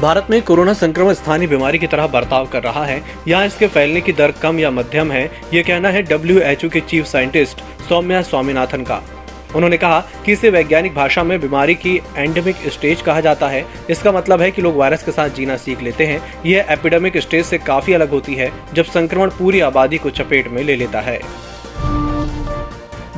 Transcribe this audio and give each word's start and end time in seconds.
भारत 0.00 0.26
में 0.30 0.40
कोरोना 0.42 0.72
संक्रमण 0.72 1.12
स्थानीय 1.12 1.48
बीमारी 1.48 1.78
की 1.78 1.86
तरह 1.86 2.06
बर्ताव 2.06 2.46
कर 2.46 2.62
रहा 2.62 2.84
है। 2.84 3.02
यहाँ 3.28 3.46
इसके 3.46 3.66
फैलने 3.66 4.00
की 4.00 4.12
दर 4.12 4.30
कम 4.32 4.58
या 4.58 4.70
मध्यम 4.70 5.10
है, 5.12 5.30
ये 5.54 5.62
कहना 5.62 5.88
है 5.88 6.02
डब्ल्यू 6.02 6.68
के 6.68 6.80
चीफ 6.80 7.06
साइंटिस्ट 7.06 7.60
सौम्या 7.88 8.22
स्वामीनाथन 8.22 8.82
का। 8.82 9.00
उन्होंने 9.56 9.76
कहा 9.76 10.00
कि 10.24 10.32
इसे 10.32 10.50
वैज्ञानिक 10.50 10.94
भाषा 10.94 11.24
में 11.24 11.38
बीमारी 11.40 11.74
की 11.74 11.94
एंडेमिक 12.16 12.56
स्टेज 12.68 13.02
कहा 13.02 13.20
जाता 13.20 13.48
है। 13.48 13.64
इसका 13.90 14.12
मतलब 14.12 14.40
है 14.40 14.50
कि 14.50 14.62
लोग 14.62 14.76
वायरस 14.76 15.02
के 15.02 15.12
साथ 15.12 15.28
जीना 15.28 15.56
सीख 15.56 15.82
लेते 15.82 16.06
हैं। 16.06 16.22
यह 16.46 16.66
एपिडेमिक 16.70 17.18
स्टेज 17.18 17.44
से 17.46 17.58
काफ़ी 17.58 17.92
अलग 17.92 18.10
होती 18.10 18.34
है, 18.34 18.50
जब 18.74 18.84
संक्रमण 18.86 19.30
पूरी 19.30 19.60
आबादी 19.60 19.98
को 19.98 20.10
चपेट 20.10 20.48
में 20.48 20.62
ले 20.62 20.76
लेता 20.76 21.00
है। 21.00 21.20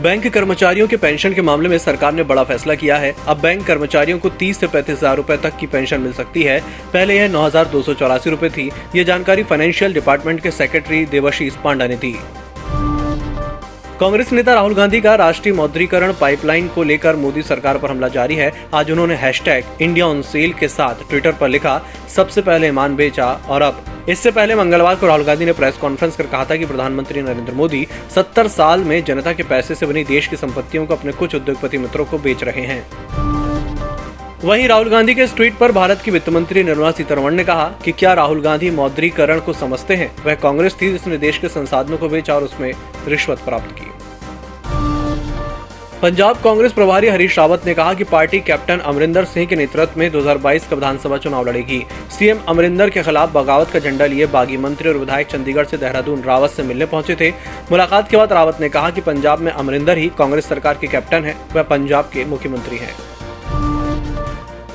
बैंक 0.03 0.27
कर्मचारियों 0.27 0.87
के 0.89 0.97
पेंशन 0.97 1.35
के 1.35 1.43
मामले 1.43 1.69
में 1.69 1.77
सरकार 1.79 2.13
ने 2.13 2.23
बड़ा 2.23 2.43
फैसला 2.45 2.75
किया 2.75 2.97
है। 2.97 3.15
अब 3.29 3.41
बैंक 3.41 3.65
कर्मचारियों 3.67 4.19
को 4.19 4.31
30 4.31 4.59
से 4.61 4.67
पैंतीस 4.67 4.97
हज़ार 4.97 5.17
रूपए 5.17 5.37
तक 5.37 5.57
की 5.57 5.67
पेंशन 5.67 6.01
मिल 6.01 6.13
सकती 6.13 6.43
है। 6.43 6.59
पहले 6.93 7.17
यह 7.17 7.29
नौ 7.29 7.43
हज़ार 7.43 7.67
दो 7.67 7.83
सौ 7.83 7.95
चौरासी 7.95 8.31
रूपए 8.31 8.49
थी। 8.49 8.69
ये 8.95 9.05
जानकारी 9.05 9.43
फाइनेंशियल 9.43 9.95
डिपार्टमेंट 9.95 10.41
के 10.41 10.51
सेक्रेटरी 10.51 11.05
देवाशीष 11.07 11.57
पांडा 11.65 11.87
ने 11.87 11.97
दी। 11.97 12.13
कांग्रेस 14.01 14.33
नेता 14.33 14.55
राहुल 14.55 14.75
गांधी 14.75 15.01
का 15.01 15.15
राष्ट्रीय 15.17 15.55
मौद्रीकरण 15.55 16.13
पाइपलाइन 16.21 16.69
को 16.69 16.83
लेकर 16.83 17.17
मोदी 17.17 17.43
सरकार 17.45 17.79
पर 17.79 17.91
हमला 17.91 18.09
जारी 18.11 18.35
है। 18.35 18.53
आज 18.75 18.91
उन्होंने 18.91 19.15
हैशटैग 19.17 19.83
इंडिया 19.83 20.07
ऑन 20.07 20.23
सेल 20.25 20.53
के 20.53 20.69
साथ 20.71 21.09
ट्विटर 21.11 21.33
पर 21.33 21.49
लिखा, 21.49 21.81
सबसे 22.17 22.43
पहले 22.43 22.69
ईमान 22.69 22.97
बेचा 22.97 23.33
और 23.49 23.63
अब 23.63 23.85
इससे 24.09 24.31
पहले 24.31 24.55
मंगलवार 24.55 24.95
को 24.95 25.07
राहुल 25.07 25.25
गांधी 25.25 25.45
ने 25.45 25.53
प्रेस 25.53 25.77
कॉन्फ्रेंस 25.77 26.17
कर 26.17 26.27
कहा 26.27 26.45
था 26.45 26.57
कि 26.57 26.67
प्रधानमंत्री 26.67 27.23
नरेंद्र 27.23 27.53
मोदी 27.53 27.87
70 28.17 28.49
साल 28.49 28.81
में 28.81 29.05
जनता 29.05 29.33
के 29.33 29.43
पैसे 29.43 29.75
से 29.75 29.87
बनी 29.87 30.05
देश 30.05 30.27
की 30.27 30.37
संपत्तियों 30.37 30.87
को 30.87 30.95
अपने 30.95 31.13
कुछ 31.13 31.35
उद्योगपति 31.35 31.79
मित्रों 31.79 32.05
को 32.05 32.19
बेच 32.19 32.45
रहे 32.45 32.61
हैं। 32.61 32.87
वहीं 34.45 34.69
राहुल 34.69 34.89
गांधी 34.89 35.15
के 35.15 35.23
इस 35.23 35.37
ट्वीट 35.37 35.59
पर 35.59 35.73
भारत 35.73 36.01
की 36.05 36.11
वित्त 36.11 36.29
मंत्री 36.29 36.63
निर्मला 36.63 36.91
सीतारमण 36.91 37.35
ने 37.35 37.45
कहा 37.45 37.73
कि 37.85 37.93
क्या 37.93 38.15
राहुल 38.15 38.41
गांधी 38.41 38.71
मौद्रीकरण 38.71 39.41
को 39.41 39.53
समझते 39.53 39.97
हैं? 39.97 40.17
वह 40.27 40.35
कांग्रेस 40.35 40.77
थी 40.83 40.93
जिसने 40.93 41.19
देश 41.19 41.39
के 41.39 41.49
संसाधनों 41.49 41.99
को 41.99 42.09
बेचा 42.09 42.35
और 42.35 42.45
उसमें 42.45 42.73
रिश्वत 43.09 43.39
प्राप्त 43.39 43.71
की। 43.71 43.92
पंजाब 46.03 46.41
कांग्रेस 46.43 46.73
प्रभारी 46.73 47.09
हरीश 47.09 47.39
रावत 47.39 47.67
ने 47.67 47.73
कहा 47.75 47.93
कि 47.95 48.05
पार्टी 48.05 48.39
कैप्टन 48.41 48.79
अमरिंदर 48.79 49.25
सिंह 49.25 49.47
के 49.47 49.57
नेतृत्व 49.57 49.99
में 50.01 50.11
2022 50.13 50.67
का 50.67 50.77
विधानसभा 50.77 51.17
चुनाव 51.17 51.49
लड़ेगी। 51.49 51.79
सीएम 52.11 52.39
अमरिंदर 52.49 52.91
के 52.91 53.03
खिलाफ 53.03 53.33
बगावत 53.33 53.71
का 53.71 53.79
झंडा 53.79 54.07
लिए 54.07 54.27
बागी 54.27 54.57
मंत्री 54.57 54.89
और 54.89 54.97
विधायक 54.97 55.27
चंडीगढ़ 55.27 55.65
से 55.65 55.77
देहरादून 55.77 56.23
रावत 56.23 56.51
से 56.51 56.63
मिलने 56.63 56.87
पहुँचे 56.87 57.17
थे। 57.21 57.31
मुलाकात 57.71 58.11
के 58.11 58.17
बाद 58.17 58.33
रावत 58.33 58.61
ने 58.61 58.69
कहा 58.69 58.91
कि 58.91 59.01
पंजाब 59.01 59.39
में 59.39 59.53
अमरिंदर 59.53 59.99
ही 59.99 60.11
कांग्रेस 60.19 60.49
सरकार 60.49 60.79
के 60.81 60.87
कैप्टन 60.87 61.25
है, 61.25 61.37
वह 61.55 61.63
पंजाब 61.63 62.05
के 62.05 62.25
मुख्यमंत्री 62.25 62.77
हैं। 62.77 62.95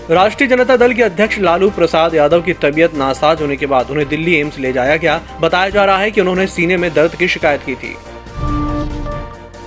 राष्ट्रीय 0.10 0.50
जनता 0.50 0.78
दल 0.78 0.94
के 0.94 1.04
अध्यक्ष 1.04 1.40
लालू 1.40 1.70
प्रसाद 1.70 2.16
यादव 2.16 2.42
की 2.42 2.54
तबीयत 2.54 2.96
नासाज 2.96 3.42
होने 3.42 3.56
के 3.56 3.66
बाद 3.66 3.92
उन्हें 3.92 4.08
दिल्ली 4.10 4.40
एम्स 4.40 4.60
ले 4.60 4.74
जाया 4.74 4.96
गया। 4.96 5.22
बताया 5.42 5.70
जा 5.70 5.86
रहा 5.86 5.98
है 5.98 6.12
कि 6.12 6.22
उन्होंने 6.22 6.48
सीने 6.48 6.78
में 6.78 6.94
दर्द 6.94 7.16
की 7.16 7.28
शिकायत 7.28 7.64
की 7.66 7.76
थी। 7.76 7.96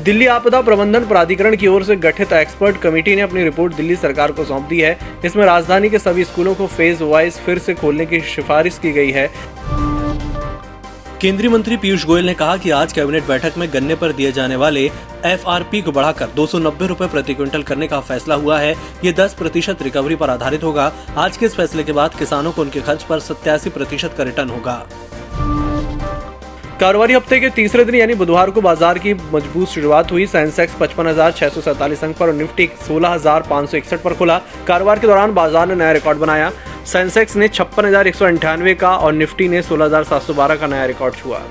दिल्ली 0.00 0.26
आपदा 0.26 0.60
प्रबंधन 0.60 1.04
प्राधिकरण 1.06 1.54
की 1.56 1.66
ओर 1.66 1.82
से 1.84 1.94
गठित 1.96 2.32
एक्सपर्ट 2.32 2.76
कमेटी 2.76 3.14
ने 3.16 3.22
अपनी 3.22 3.42
रिपोर्ट 3.44 3.74
दिल्ली 3.74 3.96
सरकार 3.96 4.32
को 4.32 4.44
सौंप 4.44 4.68
दी 4.68 4.78
है। 4.80 4.98
इसमें 5.24 5.44
राजधानी 5.44 5.90
के 5.90 5.98
सभी 5.98 6.24
स्कूलों 6.24 6.54
को 6.54 6.66
फ़ेज़ 6.66 7.02
वाइज 7.02 7.32
फिर 7.36 7.58
से 7.58 7.74
खोलने 7.74 8.06
की 8.06 8.20
सिफारिश 8.26 8.78
की 8.78 8.92
गई 8.92 9.10
है। 9.10 9.26
केंद्रीय 11.20 11.50
मंत्री 11.50 11.76
पीयूष 11.76 12.04
गोयल 12.06 12.26
ने 12.26 12.34
कहा 12.34 12.56
कि 12.56 12.70
आज 12.70 12.92
कैबिनेट 12.92 13.26
बैठक 13.26 13.58
में 13.58 13.68
गन्ने 13.72 13.94
पर 13.94 14.12
दिए 14.12 14.32
जाने 14.32 14.56
वाले 14.56 14.84
एफआरपी 15.26 15.82
को 15.82 15.92
बढ़ाकर 15.92 16.28
दो 16.36 16.46
सौ 16.46 16.70
प्रति 16.70 17.34
क्विंटल 17.34 17.62
करने 17.62 17.88
का 17.88 18.00
फैसला 18.00 18.34
हुआ 18.34 18.58
है। 18.58 18.74
ये 19.04 19.12
10 19.12 19.34
प्रतिशत 19.34 19.82
रिकवरी 19.82 20.16
पर 20.16 20.30
आधारित 20.30 20.64
होगा। 20.64 20.92
आज 21.16 21.36
के 21.36 21.46
इस 21.46 21.56
फैसले 21.56 21.84
के 21.84 21.92
बाद 21.92 22.14
किसानों 22.14 22.52
को 22.52 22.62
उनके 22.62 22.80
खर्च 22.80 23.02
पर 23.02 23.20
सत्यासी 23.20 23.70
प्रतिशत 23.70 24.14
का 24.18 24.24
रिटर्न 24.24 24.48
होगा। 24.48 24.84
कारोबारी 26.80 27.14
हफ़्ते 27.14 27.38
के 27.40 27.48
तीसरे 27.50 27.84
दिन, 27.84 27.94
यानी 27.94 28.14
बुधवार 28.14 28.50
को 28.50 28.60
बाज़ार 28.60 28.98
की 28.98 29.12
मज़बूत 29.14 29.68
शुरुआत 29.68 30.12
हुई। 30.12 30.26
सेंसेक्स 30.26 30.74
पचपन 30.80 31.06
हज़ार 31.06 31.32
छह 31.32 31.48
सौ 31.48 31.60
सैंतालीस 31.60 32.04
अंक 32.04 32.16
पर 32.16 32.26
और 32.26 32.34
निफ्टी 32.34 32.68
सोलह 32.86 33.08
हज़ार 33.08 33.42
पाँच 33.50 33.70
सौ 33.70 33.76
इकसठ 33.76 34.02
पर 34.02 34.14
खुला। 34.14 34.40
कारोबार 34.66 34.98
के 34.98 35.06
दौरान 35.06 35.34
बाज़ार 35.34 35.68
ने 35.68 35.74
नया 35.74 35.92
रिकॉर्ड 35.92 36.18
बनाया। 36.18 36.50
सेंसेक्स 36.86 37.36
ने 37.36 37.48
छप्पन 37.50 37.86
हज़ार 37.86 38.08
एक 38.08 38.14
सौ 38.14 38.24
अंठानवे 38.26 38.74
का 38.74 38.96
और 38.96 39.12
निफ्टी 39.14 39.48
ने 39.48 39.62
सोलह 39.62 39.84
हज़ार 39.84 40.04
सात 40.04 40.22
सौ 40.22 40.34
बारह 40.34 40.56
का 40.56 40.66
नया 40.66 40.84
रिकॉर्ड 40.86 41.14
छुआ। 41.16 41.42